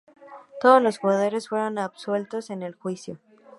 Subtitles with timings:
[0.59, 3.19] Todos los jugadores fueron absueltos en el juicio.